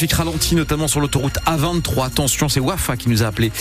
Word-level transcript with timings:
trafic 0.00 0.12
ralenti, 0.14 0.54
notamment 0.54 0.88
sur 0.88 1.00
l'autoroute 1.00 1.36
A23. 1.44 2.06
Attention, 2.06 2.48
c'est 2.48 2.58
Wafa 2.58 2.96
qui 2.96 3.10
nous 3.10 3.22
a 3.22 3.26
appelé 3.26 3.52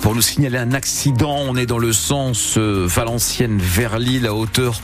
pour 0.00 0.14
nous 0.14 0.22
signaler 0.22 0.56
un 0.56 0.72
accident. 0.72 1.36
On 1.40 1.56
est 1.56 1.66
dans 1.66 1.78
le 1.78 1.92
sens 1.92 2.54
euh, 2.56 2.86
Valenciennes 2.86 3.58
vers 3.60 3.98
Lille 3.98 4.24
à 4.28 4.32
hauteur 4.32 4.80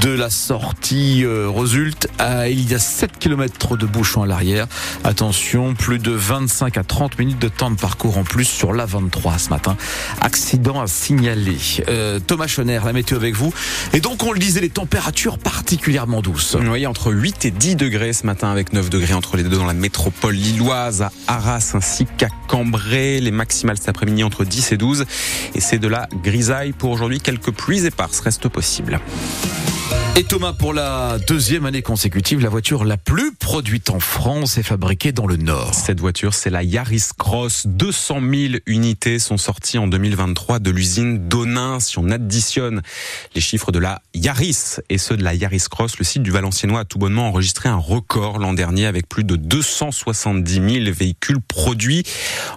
de 0.00 0.10
la 0.10 0.30
sortie 0.30 1.24
euh, 1.24 1.50
résulte. 1.50 2.06
il 2.48 2.70
y 2.70 2.72
a 2.72 2.78
7 2.78 3.18
km 3.18 3.76
de 3.76 3.84
bouchons 3.84 4.22
à 4.22 4.26
l'arrière. 4.28 4.68
Attention, 5.02 5.74
plus 5.74 5.98
de 5.98 6.12
25 6.12 6.78
à 6.78 6.84
30 6.84 7.18
minutes 7.18 7.40
de 7.40 7.48
temps 7.48 7.72
de 7.72 7.76
parcours 7.76 8.16
en 8.16 8.22
plus 8.22 8.44
sur 8.44 8.72
l'A23 8.72 9.38
ce 9.40 9.50
matin. 9.50 9.76
Accident 10.20 10.80
à 10.80 10.86
signaler. 10.86 11.58
Euh, 11.88 12.20
Thomas 12.24 12.46
Schoner, 12.46 12.78
la 12.84 12.92
météo 12.92 13.16
avec 13.16 13.34
vous. 13.34 13.52
Et 13.92 13.98
donc, 13.98 14.22
on 14.22 14.30
le 14.30 14.38
disait, 14.38 14.60
les 14.60 14.68
températures 14.68 15.38
particulièrement 15.38 16.22
douces. 16.22 16.56
Oui, 16.70 16.86
entre 16.86 17.12
8 17.12 17.44
et 17.44 17.50
10 17.50 17.74
degrés 17.74 18.12
ce 18.12 18.24
matin 18.24 18.52
avec 18.52 18.72
9 18.72 18.88
degrés 18.88 19.14
entre 19.14 19.36
les 19.36 19.42
deux 19.42 19.56
dans 19.56 19.66
la 19.66 19.74
métropole 19.74 20.43
lilloise, 20.44 21.02
à 21.02 21.10
Arras 21.26 21.72
ainsi 21.74 22.06
qu'à 22.18 22.28
Cambrai. 22.48 23.20
Les 23.20 23.30
maximales 23.30 23.78
cet 23.78 23.88
après-midi 23.88 24.22
entre 24.22 24.44
10 24.44 24.72
et 24.72 24.76
12. 24.76 25.06
Et 25.54 25.60
c'est 25.60 25.78
de 25.78 25.88
la 25.88 26.06
grisaille 26.22 26.72
pour 26.72 26.90
aujourd'hui. 26.90 27.20
Quelques 27.20 27.50
pluies 27.50 27.86
éparses 27.86 28.20
restent 28.20 28.48
possibles. 28.48 29.00
Et 30.16 30.22
Thomas, 30.22 30.52
pour 30.52 30.72
la 30.72 31.18
deuxième 31.26 31.66
année 31.66 31.82
consécutive, 31.82 32.38
la 32.38 32.48
voiture 32.48 32.84
la 32.84 32.96
plus 32.96 33.34
produite 33.34 33.90
en 33.90 33.98
France 33.98 34.58
est 34.58 34.62
fabriquée 34.62 35.10
dans 35.10 35.26
le 35.26 35.36
Nord. 35.36 35.74
Cette 35.74 35.98
voiture, 35.98 36.34
c'est 36.34 36.50
la 36.50 36.62
Yaris 36.62 37.08
Cross. 37.18 37.66
200 37.66 38.20
000 38.20 38.54
unités 38.66 39.18
sont 39.18 39.38
sorties 39.38 39.76
en 39.76 39.88
2023 39.88 40.60
de 40.60 40.70
l'usine 40.70 41.28
d'Onin. 41.28 41.80
Si 41.80 41.98
on 41.98 42.10
additionne 42.10 42.82
les 43.34 43.40
chiffres 43.40 43.72
de 43.72 43.80
la 43.80 44.02
Yaris 44.14 44.76
et 44.88 44.98
ceux 44.98 45.16
de 45.16 45.24
la 45.24 45.34
Yaris 45.34 45.64
Cross, 45.68 45.98
le 45.98 46.04
site 46.04 46.22
du 46.22 46.30
Valenciennois 46.30 46.80
a 46.80 46.84
tout 46.84 46.98
bonnement 46.98 47.26
enregistré 47.26 47.68
un 47.68 47.74
record 47.74 48.38
l'an 48.38 48.52
dernier 48.52 48.86
avec 48.86 49.08
plus 49.08 49.24
de 49.24 49.34
270 49.34 50.84
000 50.84 50.94
véhicules 50.96 51.40
produits. 51.40 52.04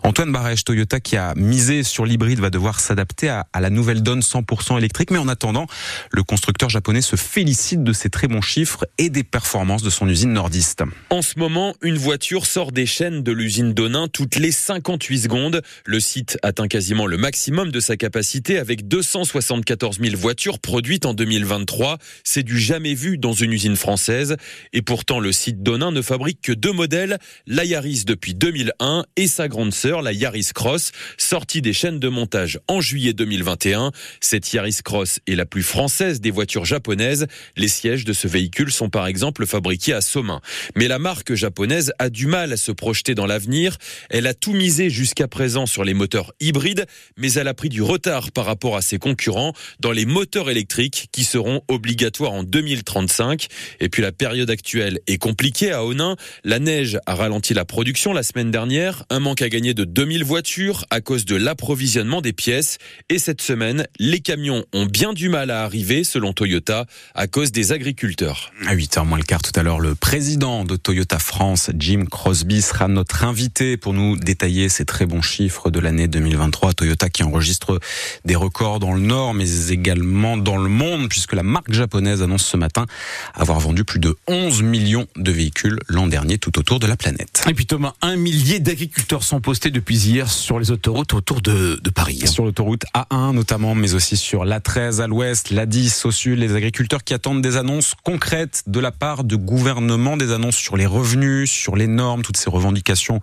Antoine 0.03 0.31
Barèche, 0.31 0.63
Toyota, 0.63 0.99
qui 0.99 1.17
a 1.17 1.33
misé 1.33 1.81
sur 1.81 2.05
l'hybride, 2.05 2.39
va 2.39 2.51
devoir 2.51 2.79
s'adapter 2.79 3.29
à, 3.29 3.47
la 3.59 3.71
nouvelle 3.71 4.03
donne 4.03 4.19
100% 4.19 4.77
électrique. 4.77 5.09
Mais 5.09 5.17
en 5.17 5.27
attendant, 5.27 5.65
le 6.11 6.21
constructeur 6.21 6.69
japonais 6.69 7.01
se 7.01 7.15
félicite 7.15 7.46
félicite 7.47 7.81
de 7.81 7.93
ses 7.93 8.09
très 8.09 8.27
bons 8.27 8.41
chiffres 8.41 8.85
et 8.97 9.09
des 9.09 9.23
performances 9.23 9.81
de 9.81 9.89
son 9.89 10.09
usine 10.09 10.33
nordiste. 10.33 10.83
En 11.09 11.21
ce 11.21 11.39
moment, 11.39 11.75
une 11.81 11.97
voiture 11.97 12.45
sort 12.45 12.73
des 12.73 12.85
chaînes 12.85 13.23
de 13.23 13.31
l'usine 13.31 13.73
d'Onin 13.73 14.09
toutes 14.09 14.35
les 14.35 14.51
58 14.51 15.17
secondes. 15.17 15.61
Le 15.85 16.01
site 16.01 16.37
atteint 16.43 16.67
quasiment 16.67 17.05
le 17.05 17.15
maximum 17.15 17.71
de 17.71 17.79
sa 17.79 17.95
capacité 17.95 18.57
avec 18.57 18.89
274 18.89 19.99
000 20.01 20.17
voitures 20.17 20.59
produites 20.59 21.05
en 21.05 21.13
2023. 21.13 21.99
C'est 22.25 22.43
du 22.43 22.59
jamais 22.59 22.95
vu 22.95 23.17
dans 23.17 23.31
une 23.31 23.53
usine 23.53 23.77
française. 23.77 24.35
Et 24.73 24.81
pourtant, 24.81 25.21
le 25.21 25.31
site 25.31 25.63
d'Onin 25.63 25.91
ne 25.91 26.01
fabrique 26.01 26.41
que 26.41 26.51
deux 26.51 26.73
modèles, 26.73 27.17
la 27.45 27.63
Yaris 27.63 28.03
depuis 28.05 28.33
2001 28.33 29.05
et 29.15 29.27
sa 29.27 29.47
grande 29.47 29.73
sœur, 29.73 30.01
la 30.01 30.11
Yaris 30.11 30.49
Cross, 30.53 30.91
sortie 31.17 31.61
des 31.61 31.71
chaînes 31.71 31.99
de 31.99 32.09
montage 32.09 32.59
en 32.67 32.81
juillet 32.81 33.13
2021. 33.13 33.93
Cette 34.19 34.51
Yaris 34.51 34.79
Cross 34.83 35.21
est 35.27 35.35
la 35.35 35.45
plus 35.45 35.63
française 35.63 36.19
des 36.19 36.31
voitures 36.31 36.65
japonaises. 36.65 37.25
Les 37.55 37.67
sièges 37.67 38.05
de 38.05 38.13
ce 38.13 38.27
véhicule 38.27 38.71
sont 38.71 38.89
par 38.89 39.07
exemple 39.07 39.45
fabriqués 39.45 39.93
à 39.93 40.01
Somain. 40.01 40.41
Mais 40.75 40.87
la 40.87 40.99
marque 40.99 41.33
japonaise 41.33 41.93
a 41.99 42.09
du 42.09 42.27
mal 42.27 42.53
à 42.53 42.57
se 42.57 42.71
projeter 42.71 43.15
dans 43.15 43.25
l'avenir. 43.25 43.77
Elle 44.09 44.27
a 44.27 44.33
tout 44.33 44.53
misé 44.53 44.89
jusqu'à 44.89 45.27
présent 45.27 45.65
sur 45.65 45.83
les 45.83 45.93
moteurs 45.93 46.33
hybrides, 46.39 46.85
mais 47.17 47.33
elle 47.33 47.47
a 47.47 47.53
pris 47.53 47.69
du 47.69 47.81
retard 47.81 48.31
par 48.31 48.45
rapport 48.45 48.75
à 48.75 48.81
ses 48.81 48.99
concurrents 48.99 49.53
dans 49.79 49.91
les 49.91 50.05
moteurs 50.05 50.49
électriques 50.49 51.09
qui 51.11 51.23
seront 51.23 51.61
obligatoires 51.67 52.33
en 52.33 52.43
2035. 52.43 53.47
Et 53.79 53.89
puis 53.89 54.01
la 54.01 54.11
période 54.11 54.49
actuelle 54.49 54.99
est 55.07 55.17
compliquée 55.17 55.71
à 55.71 55.85
Onin. 55.85 56.15
La 56.43 56.59
neige 56.59 56.99
a 57.05 57.15
ralenti 57.15 57.53
la 57.53 57.65
production 57.65 58.13
la 58.13 58.23
semaine 58.23 58.51
dernière, 58.51 59.03
un 59.09 59.19
manque 59.19 59.41
à 59.41 59.49
gagner 59.49 59.73
de 59.73 59.83
2000 59.83 60.23
voitures 60.23 60.85
à 60.89 61.01
cause 61.01 61.25
de 61.25 61.35
l'approvisionnement 61.35 62.21
des 62.21 62.33
pièces. 62.33 62.77
Et 63.09 63.19
cette 63.19 63.41
semaine, 63.41 63.87
les 63.99 64.19
camions 64.19 64.65
ont 64.73 64.85
bien 64.85 65.13
du 65.13 65.29
mal 65.29 65.51
à 65.51 65.63
arriver, 65.63 66.03
selon 66.03 66.33
Toyota, 66.33 66.85
cause 67.27 67.51
des 67.51 67.71
agriculteurs. 67.71 68.51
À 68.67 68.75
8h 68.75 69.05
moins 69.05 69.17
le 69.17 69.23
quart 69.23 69.41
tout 69.41 69.57
à 69.59 69.63
l'heure, 69.63 69.79
le 69.79 69.95
président 69.95 70.65
de 70.65 70.75
Toyota 70.75 71.19
France, 71.19 71.69
Jim 71.77 72.05
Crosby, 72.09 72.61
sera 72.61 72.87
notre 72.87 73.23
invité 73.23 73.77
pour 73.77 73.93
nous 73.93 74.17
détailler 74.17 74.69
ces 74.69 74.85
très 74.85 75.05
bons 75.05 75.21
chiffres 75.21 75.69
de 75.69 75.79
l'année 75.79 76.07
2023. 76.07 76.73
Toyota 76.73 77.09
qui 77.09 77.23
enregistre 77.23 77.79
des 78.25 78.35
records 78.35 78.79
dans 78.79 78.93
le 78.93 79.01
Nord, 79.01 79.33
mais 79.33 79.69
également 79.69 80.37
dans 80.37 80.57
le 80.57 80.69
monde, 80.69 81.09
puisque 81.09 81.33
la 81.33 81.43
marque 81.43 81.71
japonaise 81.71 82.21
annonce 82.21 82.45
ce 82.45 82.57
matin 82.57 82.85
avoir 83.33 83.59
vendu 83.59 83.83
plus 83.83 83.99
de 83.99 84.15
11 84.27 84.63
millions 84.63 85.07
de 85.15 85.31
véhicules 85.31 85.79
l'an 85.87 86.07
dernier 86.07 86.37
tout 86.37 86.57
autour 86.59 86.79
de 86.79 86.87
la 86.87 86.97
planète. 86.97 87.43
Et 87.49 87.53
puis 87.53 87.65
Thomas, 87.65 87.93
un 88.01 88.15
millier 88.15 88.59
d'agriculteurs 88.59 89.23
sont 89.23 89.41
postés 89.41 89.71
depuis 89.71 89.97
hier 89.97 90.29
sur 90.29 90.59
les 90.59 90.71
autoroutes 90.71 91.13
autour 91.13 91.41
de, 91.41 91.79
de 91.81 91.89
Paris. 91.89 92.23
Sur 92.25 92.45
l'autoroute 92.45 92.83
A1 92.93 93.33
notamment, 93.33 93.75
mais 93.75 93.93
aussi 93.93 94.17
sur 94.17 94.45
l'A13 94.45 95.01
à 95.01 95.07
l'ouest, 95.07 95.51
l'A10 95.51 96.07
au 96.07 96.11
sud, 96.11 96.39
les 96.39 96.55
agriculteurs 96.55 97.03
qui 97.03 97.13
attendent 97.17 97.41
des 97.41 97.57
annonces 97.57 97.95
concrètes 98.03 98.61
de 98.67 98.79
la 98.79 98.91
part 98.91 99.23
de 99.23 99.35
gouvernement, 99.35 100.17
des 100.17 100.31
annonces 100.31 100.55
sur 100.55 100.77
les 100.77 100.85
revenus, 100.85 101.49
sur 101.49 101.75
les 101.75 101.87
normes, 101.87 102.21
toutes 102.21 102.37
ces 102.37 102.47
revendications 102.47 103.21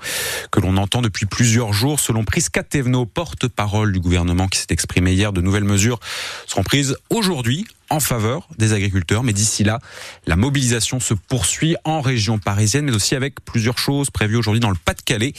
que 0.51 0.59
l'on 0.59 0.77
entend 0.79 1.01
depuis 1.01 1.27
plusieurs 1.27 1.73
jours. 1.73 2.01
Selon 2.01 2.25
Prisca 2.25 2.65
Thévenot, 2.65 3.07
porte-parole 3.07 3.93
du 3.93 4.01
gouvernement 4.01 4.49
qui 4.49 4.59
s'est 4.59 4.67
exprimé 4.71 5.13
hier, 5.13 5.33
de 5.33 5.41
nouvelles 5.41 5.63
mesures 5.63 6.01
seront 6.49 6.65
prises 6.65 6.97
aujourd'hui 7.09 7.67
en 7.91 8.01
faveur 8.01 8.49
des 8.59 8.73
agriculteurs. 8.73 9.23
Mais 9.23 9.33
d'ici 9.33 9.65
là, 9.65 9.79
la 10.27 10.37
mobilisation 10.37 11.01
se 11.01 11.15
poursuit 11.15 11.77
en 11.85 12.01
région 12.01 12.39
parisienne, 12.39 12.87
mais 12.87 12.95
aussi 12.95 13.15
avec 13.15 13.45
plusieurs 13.45 13.79
choses 13.79 14.11
prévues 14.11 14.37
aujourd'hui 14.37 14.61
dans 14.61 14.71
le 14.71 14.77
Pas-de-Calais. 14.77 15.33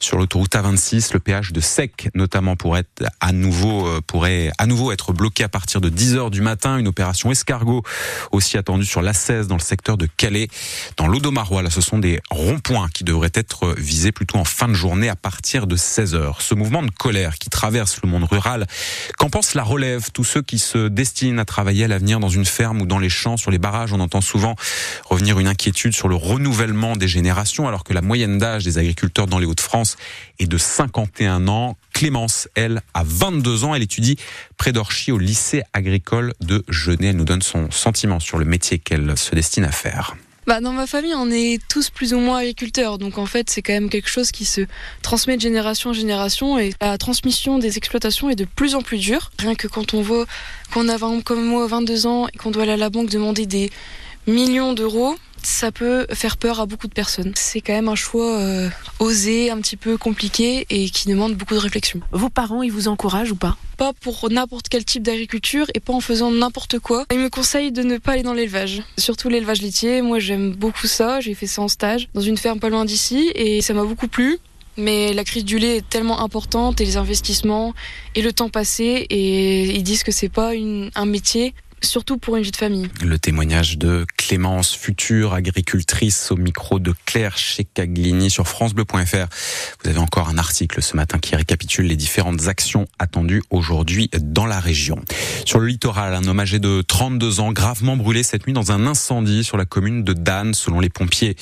Sur 0.00 0.18
l'autoroute 0.18 0.54
A26, 0.54 1.12
le 1.12 1.20
péage 1.20 1.52
de 1.52 1.60
Sec, 1.60 2.08
notamment, 2.14 2.56
pourrait 2.56 2.80
être 2.80 3.10
à 3.20 3.32
nouveau, 3.32 3.86
euh, 3.86 4.00
pourrait 4.06 4.50
à 4.58 4.66
nouveau 4.66 4.92
être 4.92 5.12
bloqué 5.12 5.44
à 5.44 5.48
partir 5.48 5.80
de 5.80 5.88
10 5.88 6.16
heures 6.16 6.30
du 6.30 6.40
matin. 6.40 6.78
Une 6.78 6.88
opération 6.88 7.30
escargot 7.30 7.82
aussi 8.30 8.58
attendue 8.58 8.84
sur 8.84 9.02
l'A16 9.02 9.46
dans 9.46 9.56
le 9.56 9.60
secteur 9.60 9.96
de 9.96 10.06
Calais. 10.16 10.48
Dans 10.96 11.06
l'Audomarois, 11.06 11.62
là, 11.62 11.70
ce 11.70 11.80
sont 11.80 11.98
des 11.98 12.20
ronds-points 12.30 12.88
qui 12.92 13.04
devraient 13.04 13.32
être 13.34 13.74
visés 13.78 14.12
plutôt 14.12 14.38
en 14.38 14.44
fin 14.44 14.68
de 14.68 14.74
journée 14.74 15.08
à 15.08 15.16
partir 15.16 15.66
de 15.66 15.76
16 15.76 16.14
heures. 16.14 16.40
Ce 16.42 16.54
mouvement 16.54 16.82
de 16.82 16.90
colère 16.90 17.38
qui 17.38 17.50
traverse 17.50 18.00
le 18.02 18.08
monde 18.08 18.24
rural, 18.24 18.66
qu'en 19.18 19.30
pense 19.30 19.54
la 19.54 19.62
relève, 19.62 20.10
tous 20.12 20.24
ceux 20.24 20.42
qui 20.42 20.58
se 20.58 20.88
destinent 20.88 21.40
à 21.40 21.44
travailler 21.44 21.84
à 21.84 21.88
l'avenir 21.92 22.20
dans 22.20 22.28
une 22.28 22.44
ferme 22.44 22.80
ou 22.80 22.86
dans 22.86 22.98
les 22.98 23.08
champs, 23.08 23.36
sur 23.36 23.50
les 23.50 23.58
barrages. 23.58 23.92
On 23.92 24.00
entend 24.00 24.20
souvent 24.20 24.56
revenir 25.08 25.38
une 25.38 25.46
inquiétude 25.46 25.92
sur 25.92 26.08
le 26.08 26.16
renouvellement 26.16 26.96
des 26.96 27.08
générations, 27.08 27.68
alors 27.68 27.84
que 27.84 27.92
la 27.92 28.02
moyenne 28.02 28.38
d'âge 28.38 28.64
des 28.64 28.78
agriculteurs 28.78 29.26
dans 29.26 29.38
les 29.38 29.46
Hauts-de-France 29.46 29.96
est 30.38 30.46
de 30.46 30.58
51 30.58 31.48
ans. 31.48 31.76
Clémence, 31.92 32.48
elle, 32.54 32.82
a 32.94 33.02
22 33.04 33.64
ans. 33.64 33.74
Elle 33.74 33.82
étudie 33.82 34.16
près 34.56 34.72
d'Orchy 34.72 35.12
au 35.12 35.18
lycée 35.18 35.62
agricole 35.72 36.32
de 36.40 36.64
Genève. 36.68 37.10
Elle 37.10 37.16
nous 37.16 37.24
donne 37.24 37.42
son 37.42 37.70
sentiment 37.70 38.20
sur 38.20 38.38
le 38.38 38.44
métier 38.44 38.78
qu'elle 38.78 39.16
se 39.18 39.34
destine 39.34 39.64
à 39.64 39.72
faire. 39.72 40.16
Bah, 40.44 40.60
dans 40.60 40.72
ma 40.72 40.88
famille, 40.88 41.14
on 41.14 41.30
est 41.30 41.60
tous 41.68 41.90
plus 41.90 42.14
ou 42.14 42.18
moins 42.18 42.38
agriculteurs. 42.38 42.98
Donc 42.98 43.16
en 43.18 43.26
fait, 43.26 43.48
c'est 43.48 43.62
quand 43.62 43.72
même 43.72 43.88
quelque 43.88 44.08
chose 44.08 44.32
qui 44.32 44.44
se 44.44 44.62
transmet 45.00 45.36
de 45.36 45.40
génération 45.40 45.90
en 45.90 45.92
génération. 45.92 46.58
Et 46.58 46.72
la 46.80 46.98
transmission 46.98 47.58
des 47.58 47.76
exploitations 47.76 48.28
est 48.28 48.34
de 48.34 48.44
plus 48.44 48.74
en 48.74 48.82
plus 48.82 48.98
dure. 48.98 49.30
Rien 49.38 49.54
que 49.54 49.68
quand 49.68 49.94
on 49.94 50.02
voit 50.02 50.26
qu'on 50.72 50.88
a 50.88 50.98
comme 51.22 51.44
moi 51.44 51.66
22 51.68 52.06
ans 52.06 52.26
et 52.26 52.36
qu'on 52.36 52.50
doit 52.50 52.64
aller 52.64 52.72
à 52.72 52.76
la 52.76 52.90
banque 52.90 53.08
demander 53.08 53.46
des 53.46 53.70
millions 54.26 54.72
d'euros, 54.72 55.14
ça 55.46 55.72
peut 55.72 56.06
faire 56.12 56.36
peur 56.36 56.60
à 56.60 56.66
beaucoup 56.66 56.86
de 56.86 56.92
personnes. 56.92 57.32
C'est 57.34 57.60
quand 57.60 57.72
même 57.72 57.88
un 57.88 57.94
choix 57.94 58.38
euh, 58.38 58.68
osé, 58.98 59.50
un 59.50 59.58
petit 59.60 59.76
peu 59.76 59.96
compliqué 59.96 60.66
et 60.70 60.90
qui 60.90 61.08
demande 61.08 61.34
beaucoup 61.34 61.54
de 61.54 61.60
réflexion. 61.60 62.00
Vos 62.12 62.28
parents, 62.28 62.62
ils 62.62 62.72
vous 62.72 62.88
encouragent 62.88 63.32
ou 63.32 63.36
pas? 63.36 63.56
Pas 63.76 63.92
pour 63.92 64.28
n'importe 64.30 64.68
quel 64.68 64.84
type 64.84 65.02
d'agriculture 65.02 65.66
et 65.74 65.80
pas 65.80 65.92
en 65.92 66.00
faisant 66.00 66.30
n'importe 66.30 66.78
quoi. 66.78 67.04
Ils 67.10 67.18
me 67.18 67.30
conseillent 67.30 67.72
de 67.72 67.82
ne 67.82 67.98
pas 67.98 68.12
aller 68.12 68.22
dans 68.22 68.34
l'élevage, 68.34 68.82
surtout 68.98 69.28
l'élevage 69.28 69.62
laitier. 69.62 70.02
Moi, 70.02 70.18
j'aime 70.18 70.52
beaucoup 70.52 70.86
ça. 70.86 71.20
J'ai 71.20 71.34
fait 71.34 71.46
ça 71.46 71.62
en 71.62 71.68
stage 71.68 72.08
dans 72.14 72.20
une 72.20 72.36
ferme 72.36 72.60
pas 72.60 72.68
loin 72.68 72.84
d'ici 72.84 73.30
et 73.34 73.60
ça 73.60 73.74
m'a 73.74 73.84
beaucoup 73.84 74.08
plu. 74.08 74.38
Mais 74.78 75.12
la 75.12 75.24
crise 75.24 75.44
du 75.44 75.58
lait 75.58 75.78
est 75.78 75.88
tellement 75.88 76.20
importante 76.20 76.80
et 76.80 76.86
les 76.86 76.96
investissements 76.96 77.74
et 78.14 78.22
le 78.22 78.32
temps 78.32 78.48
passé 78.48 79.06
et 79.10 79.64
ils 79.64 79.82
disent 79.82 80.02
que 80.02 80.12
c'est 80.12 80.30
pas 80.30 80.54
une, 80.54 80.90
un 80.94 81.04
métier 81.04 81.54
surtout 81.82 82.18
pour 82.18 82.36
une 82.36 82.42
vie 82.42 82.50
de 82.50 82.56
famille. 82.56 82.88
Le 83.02 83.18
témoignage 83.18 83.78
de 83.78 84.06
Clémence, 84.16 84.74
future 84.74 85.34
agricultrice 85.34 86.30
au 86.30 86.36
micro 86.36 86.78
de 86.78 86.94
Claire 87.06 87.36
Checaglini 87.36 88.30
sur 88.30 88.48
francebleu.fr. 88.48 89.26
Vous 89.82 89.90
avez 89.90 89.98
encore 89.98 90.28
un 90.28 90.38
article 90.38 90.82
ce 90.82 90.96
matin 90.96 91.18
qui 91.18 91.36
récapitule 91.36 91.86
les 91.86 91.96
différentes 91.96 92.48
actions 92.48 92.86
attendues 92.98 93.42
aujourd'hui 93.50 94.10
dans 94.20 94.46
la 94.46 94.60
région. 94.60 95.00
Sur 95.44 95.58
le 95.58 95.66
littoral, 95.66 96.14
un 96.14 96.24
homme 96.24 96.40
âgé 96.40 96.58
de 96.58 96.82
32 96.82 97.40
ans 97.40 97.52
gravement 97.52 97.96
brûlé 97.96 98.22
cette 98.22 98.46
nuit 98.46 98.52
dans 98.52 98.72
un 98.72 98.86
incendie 98.86 99.44
sur 99.44 99.56
la 99.56 99.64
commune 99.64 100.04
de 100.04 100.12
Dan, 100.12 100.54
selon 100.54 100.80
les 100.80 100.88
pompiers. 100.88 101.36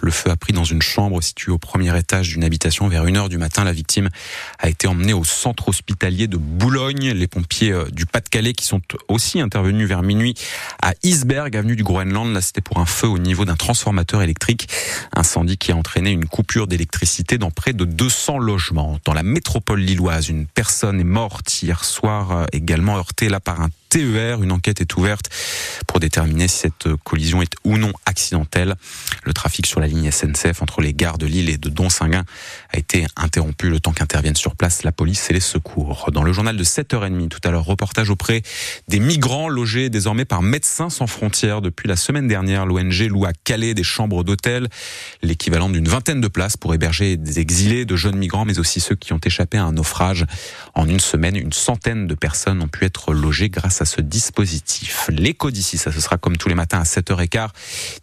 Le 0.00 0.10
feu 0.10 0.30
a 0.30 0.36
pris 0.36 0.52
dans 0.52 0.64
une 0.64 0.82
chambre 0.82 1.22
située 1.22 1.52
au 1.52 1.58
premier 1.58 1.96
étage 1.96 2.30
d'une 2.30 2.44
habitation 2.44 2.88
vers 2.88 3.04
1h 3.04 3.28
du 3.28 3.38
matin. 3.38 3.64
La 3.64 3.72
victime 3.72 4.08
a 4.58 4.68
été 4.68 4.86
emmenée 4.86 5.12
au 5.12 5.24
centre 5.24 5.68
hospitalier 5.68 6.26
de 6.26 6.36
Boulogne. 6.36 7.10
Les 7.10 7.26
pompiers 7.26 7.72
euh, 7.72 7.84
du 7.90 8.06
Pas-de-Calais 8.06 8.52
qui 8.52 8.66
sont 8.66 8.80
aussi 9.08 9.40
intervenus 9.40 9.81
vers 9.86 10.02
minuit 10.02 10.34
à 10.80 10.94
Isberg, 11.02 11.56
avenue 11.56 11.76
du 11.76 11.84
Groenland. 11.84 12.32
Là, 12.32 12.40
c'était 12.40 12.60
pour 12.60 12.78
un 12.78 12.86
feu 12.86 13.08
au 13.08 13.18
niveau 13.18 13.44
d'un 13.44 13.56
transformateur 13.56 14.22
électrique. 14.22 14.68
Incendie 15.14 15.58
qui 15.58 15.72
a 15.72 15.76
entraîné 15.76 16.10
une 16.10 16.26
coupure 16.26 16.66
d'électricité 16.66 17.38
dans 17.38 17.50
près 17.50 17.72
de 17.72 17.84
200 17.84 18.38
logements. 18.38 18.98
Dans 19.04 19.12
la 19.12 19.22
métropole 19.22 19.80
lilloise, 19.80 20.28
une 20.28 20.46
personne 20.46 21.00
est 21.00 21.04
morte 21.04 21.62
hier 21.62 21.84
soir, 21.84 22.32
euh, 22.32 22.44
également 22.52 22.96
heurtée 22.96 23.28
là 23.28 23.40
par 23.40 23.60
un 23.60 23.68
TER. 23.88 24.42
Une 24.42 24.52
enquête 24.52 24.80
est 24.80 24.96
ouverte 24.96 25.28
pour 25.86 26.00
déterminer 26.00 26.48
si 26.48 26.58
cette 26.58 26.88
collision 27.04 27.42
est 27.42 27.54
ou 27.64 27.76
non 27.76 27.92
accidentelle. 28.06 28.76
Le 29.24 29.32
trafic 29.32 29.66
sur 29.66 29.80
la 29.80 29.86
ligne 29.86 30.10
SNCF 30.10 30.62
entre 30.62 30.80
les 30.80 30.94
gares 30.94 31.18
de 31.18 31.26
Lille 31.26 31.48
et 31.48 31.56
de 31.56 31.68
Donsinguin 31.68 32.24
a 32.70 32.78
été 32.78 33.06
interrompu 33.16 33.70
le 33.70 33.78
temps 33.78 33.92
qu'interviennent 33.92 34.36
sur 34.36 34.56
place 34.56 34.82
la 34.82 34.92
police 34.92 35.30
et 35.30 35.32
les 35.32 35.40
secours. 35.40 36.10
Dans 36.12 36.24
le 36.24 36.32
journal 36.32 36.56
de 36.56 36.64
7h30 36.64 37.28
tout 37.28 37.40
à 37.44 37.50
l'heure, 37.50 37.64
reportage 37.64 38.10
auprès 38.10 38.42
des 38.88 38.98
migrants 38.98 39.48
logés 39.48 39.90
désormais 39.90 40.24
par 40.24 40.42
Médecins 40.42 40.90
sans 40.90 41.06
frontières. 41.06 41.60
Depuis 41.60 41.88
la 41.88 41.96
semaine 41.96 42.26
dernière, 42.26 42.66
l'ONG 42.66 43.06
loue 43.08 43.24
à 43.24 43.32
Calais 43.32 43.74
des 43.74 43.84
chambres 43.84 44.24
d'hôtel, 44.24 44.68
l'équivalent 45.22 45.70
d'une 45.70 45.88
vingtaine 45.88 46.20
de 46.20 46.28
places 46.28 46.56
pour 46.56 46.74
héberger 46.74 47.16
des 47.16 47.38
exilés, 47.38 47.84
de 47.84 47.96
jeunes 47.96 48.16
migrants, 48.16 48.44
mais 48.44 48.58
aussi 48.58 48.80
ceux 48.80 48.96
qui 48.96 49.12
ont 49.12 49.20
échappé 49.24 49.56
à 49.58 49.64
un 49.64 49.72
naufrage. 49.72 50.26
En 50.74 50.88
une 50.88 51.00
semaine, 51.00 51.36
une 51.36 51.52
centaine 51.52 52.06
de 52.06 52.14
personnes 52.14 52.62
ont 52.62 52.68
pu 52.68 52.84
être 52.84 53.14
logées 53.14 53.50
grâce 53.50 53.80
à 53.80 53.84
ce 53.84 54.00
dispositif. 54.00 55.08
L'écho 55.10 55.50
d'ici, 55.50 55.78
ça 55.78 55.92
ce 55.92 56.00
sera 56.00 56.18
comme 56.18 56.36
tous 56.36 56.48
les 56.48 56.54
matins 56.54 56.80
à 56.80 56.84
7h15. 56.84 57.50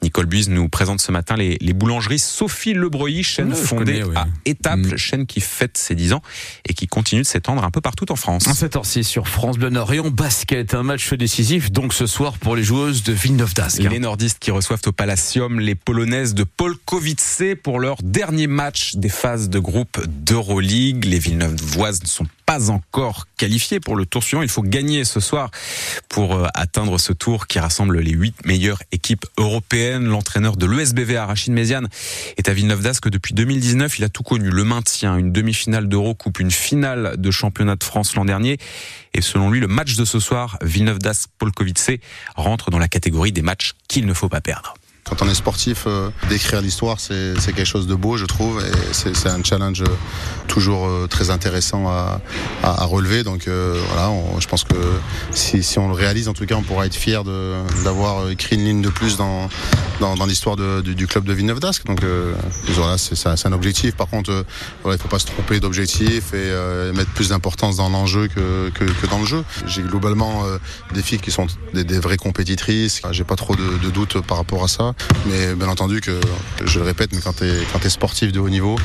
Nicole 0.01 0.25
Buise 0.25 0.49
nous 0.49 0.69
présente 0.69 1.01
ce 1.01 1.08
matin 1.11 1.35
les, 1.35 1.57
boulangeries 1.73 2.19
Sophie 2.19 2.73
Lebreuil, 2.73 3.23
chaîne 3.23 3.53
fondée 3.53 4.03
à 4.15 4.27
Étaples, 4.45 4.93
mm. 4.93 4.97
chaîne 4.97 5.25
qui 5.25 5.41
fête 5.41 5.77
ses 5.77 5.95
10 5.95 6.13
ans 6.13 6.21
et 6.67 6.73
qui 6.73 6.87
continue 6.87 7.21
de 7.21 7.27
s'étendre 7.27 7.63
un 7.63 7.71
peu 7.71 7.81
partout 7.81 8.11
en 8.11 8.15
France. 8.15 8.47
En 8.47 8.53
7h06 8.53 9.03
sur 9.03 9.27
France 9.27 9.57
Bleu 9.57 9.69
Nord 9.69 9.93
et 9.93 9.99
en 9.99 10.09
basket, 10.09 10.73
un 10.73 10.83
match 10.83 11.13
décisif 11.13 11.71
donc 11.71 11.93
ce 11.93 12.05
soir 12.05 12.37
pour 12.37 12.55
les 12.55 12.63
joueuses 12.63 13.03
de 13.03 13.13
Villeneuve 13.13 13.53
d'Ascq. 13.53 13.83
Les 13.89 13.99
nordistes 13.99 14.39
qui 14.39 14.51
reçoivent 14.51 14.81
au 14.85 14.91
Palacium 14.91 15.59
les 15.59 15.75
polonaises 15.75 16.33
de 16.33 16.43
Polkowice 16.43 17.43
pour 17.63 17.79
leur 17.79 17.97
dernier 18.03 18.47
match 18.47 18.95
des 18.95 19.09
phases 19.09 19.49
de 19.49 19.59
groupe 19.59 19.99
d'Euroleague. 20.07 21.05
Les 21.05 21.19
Villeneuve-voises 21.19 22.01
ne 22.01 22.07
sont 22.07 22.25
pas 22.49 22.71
encore 22.71 23.27
qualifié 23.37 23.79
pour 23.79 23.95
le 23.95 24.07
tour 24.07 24.23
suivant. 24.23 24.41
Il 24.41 24.49
faut 24.49 24.63
gagner 24.63 25.05
ce 25.05 25.19
soir 25.19 25.51
pour 26.09 26.33
euh, 26.33 26.47
atteindre 26.55 26.97
ce 26.97 27.13
tour 27.13 27.45
qui 27.45 27.59
rassemble 27.59 27.99
les 27.99 28.09
huit 28.09 28.33
meilleures 28.43 28.81
équipes 28.91 29.27
européennes. 29.37 30.05
L'entraîneur 30.05 30.57
de 30.57 30.65
l'ESBV, 30.65 31.19
Rachid 31.19 31.53
Méziane, 31.53 31.87
est 32.37 32.49
à 32.49 32.53
Villeneuve 32.53 32.81
d'Ascq 32.81 33.07
depuis 33.09 33.35
2019. 33.35 33.99
Il 33.99 34.03
a 34.03 34.09
tout 34.09 34.23
connu. 34.23 34.49
Le 34.49 34.63
maintien, 34.63 35.15
une 35.15 35.31
demi-finale 35.31 35.87
d'Eurocoupe, 35.87 36.39
une 36.39 36.49
finale 36.49 37.17
de 37.17 37.29
championnat 37.29 37.75
de 37.75 37.83
France 37.83 38.15
l'an 38.15 38.25
dernier. 38.25 38.57
Et 39.13 39.21
selon 39.21 39.51
lui, 39.51 39.59
le 39.59 39.67
match 39.67 39.95
de 39.95 40.03
ce 40.03 40.19
soir, 40.19 40.57
Villeneuve 40.63 40.97
d'Ascq, 40.97 41.29
Polkowice, 41.37 41.99
rentre 42.35 42.71
dans 42.71 42.79
la 42.79 42.87
catégorie 42.87 43.31
des 43.31 43.43
matchs 43.43 43.73
qu'il 43.87 44.07
ne 44.07 44.13
faut 44.15 44.27
pas 44.27 44.41
perdre. 44.41 44.73
Quand 45.09 45.23
on 45.23 45.29
est 45.29 45.33
sportif, 45.33 45.85
euh, 45.87 46.09
d'écrire 46.29 46.61
l'histoire, 46.61 46.99
c'est 46.99 47.33
quelque 47.47 47.65
chose 47.65 47.87
de 47.87 47.95
beau, 47.95 48.15
je 48.15 48.25
trouve, 48.25 48.61
et 48.63 48.93
c'est 48.93 49.27
un 49.27 49.43
challenge 49.43 49.83
toujours 50.47 50.87
euh, 50.87 51.07
très 51.07 51.31
intéressant 51.31 51.87
à, 51.87 52.21
relever. 52.85 53.23
Donc 53.23 53.47
euh, 53.47 53.79
voilà, 53.87 54.11
je 54.39 54.47
pense 54.47 54.63
que 54.63 54.75
si, 55.31 55.79
on 55.79 55.87
le 55.87 55.93
réalise, 55.93 56.27
en 56.27 56.33
tout 56.33 56.45
cas, 56.45 56.55
on 56.55 56.61
pourra 56.61 56.85
être 56.85 56.95
fier 56.95 57.23
d'avoir 57.83 58.29
écrit 58.29 58.55
une 58.55 58.65
ligne 58.65 58.81
de 58.81 58.89
plus 58.89 59.17
dans, 59.17 59.49
dans, 59.99 60.25
l'histoire 60.25 60.55
du, 60.55 61.07
club 61.07 61.23
de 61.23 61.33
Villeneuve 61.33 61.59
d'Ascq. 61.59 61.85
Donc 61.85 62.01
voilà, 62.69 62.97
c'est 62.97 63.45
un 63.47 63.53
objectif. 63.53 63.95
Par 63.95 64.07
contre, 64.07 64.45
il 64.85 64.91
ne 64.91 64.97
faut 64.97 65.07
pas 65.07 65.19
se 65.19 65.25
tromper 65.25 65.59
d'objectif 65.59 66.33
et 66.33 66.93
mettre 66.93 67.11
plus 67.11 67.29
d'importance 67.29 67.77
dans 67.77 67.89
l'enjeu 67.89 68.27
que, 68.27 69.07
dans 69.09 69.19
le 69.19 69.25
jeu. 69.25 69.43
J'ai 69.65 69.81
globalement 69.81 70.43
des 70.93 71.01
filles 71.01 71.19
qui 71.19 71.31
sont 71.31 71.47
des, 71.73 71.99
vraies 71.99 72.17
compétitrices. 72.17 73.01
J'ai 73.11 73.23
pas 73.23 73.35
trop 73.35 73.55
de, 73.55 73.77
de 73.83 73.89
doutes 73.89 74.21
par 74.21 74.37
rapport 74.37 74.63
à 74.63 74.67
ça. 74.67 74.93
Mais 75.25 75.53
bien 75.55 75.67
entendu 75.67 76.01
que, 76.01 76.19
je 76.63 76.79
le 76.79 76.85
répète, 76.85 77.11
mais 77.13 77.21
quand 77.21 77.33
tu 77.33 77.45
es, 77.45 77.89
sportif 77.89 78.31
de 78.31 78.39
haut 78.39 78.49
niveau, 78.49 78.77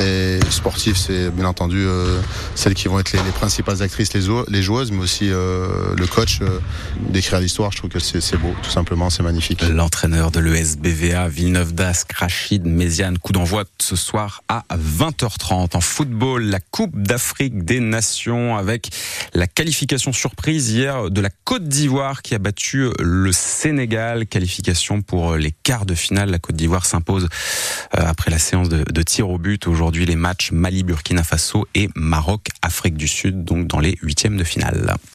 et 0.00 0.38
sportif 0.50 0.96
c'est 0.96 1.30
bien 1.30 1.46
entendu 1.46 1.78
euh, 1.78 2.20
celles 2.54 2.74
qui 2.74 2.88
vont 2.88 2.98
être 2.98 3.12
les, 3.12 3.18
principales 3.32 3.82
actrices, 3.82 4.12
les, 4.14 4.26
les, 4.48 4.62
joueuses, 4.62 4.90
mais 4.90 5.00
aussi 5.00 5.30
euh, 5.30 5.94
le 5.96 6.06
coach, 6.06 6.40
euh, 6.42 6.60
d'écrire 7.08 7.40
l'histoire, 7.40 7.72
je 7.72 7.78
trouve 7.78 7.90
que 7.90 7.98
c'est 8.00 8.36
beau, 8.36 8.54
tout 8.62 8.70
simplement, 8.70 9.10
c'est 9.10 9.22
magnifique. 9.22 9.62
L'entraîneur 9.62 10.30
de 10.30 10.40
l'ESBVA, 10.40 11.28
Villeneuve 11.28 11.74
d'Ascq, 11.74 12.12
Rachid 12.12 12.66
Méziane, 12.66 13.18
coup 13.18 13.32
d'envoi 13.32 13.64
ce 13.80 13.96
soir 13.96 14.42
à 14.48 14.64
20h30. 14.76 15.76
En 15.76 15.80
football, 15.80 16.44
la 16.44 16.60
Coupe 16.60 17.00
d'Afrique 17.00 17.64
des 17.64 17.80
Nations 17.80 18.56
avec 18.56 18.90
la 19.34 19.46
qualification 19.46 20.12
surprise 20.12 20.70
hier 20.70 21.10
de 21.10 21.20
la 21.20 21.30
Côte 21.44 21.68
d'Ivoire 21.68 22.22
qui 22.22 22.34
a 22.34 22.38
battu 22.38 22.88
le 22.98 23.32
Sénégal, 23.32 24.26
qualification 24.26 25.02
pour 25.02 25.36
les 25.36 25.52
quart 25.62 25.86
de 25.86 25.94
finale. 25.94 26.30
La 26.30 26.38
Côte 26.38 26.56
d'Ivoire 26.56 26.86
s'impose 26.86 27.28
euh, 27.96 28.02
après 28.06 28.30
la 28.30 28.38
séance 28.38 28.68
de, 28.68 28.84
de 28.84 29.02
tir 29.02 29.28
au 29.30 29.38
but. 29.38 29.66
Aujourd'hui, 29.66 30.06
les 30.06 30.16
matchs 30.16 30.52
Mali-Burkina 30.52 31.24
Faso 31.24 31.66
et 31.74 31.88
Maroc-Afrique 31.94 32.96
du 32.96 33.08
Sud, 33.08 33.44
donc 33.44 33.66
dans 33.66 33.80
les 33.80 33.96
huitièmes 34.02 34.36
de 34.36 34.44
finale. 34.44 34.94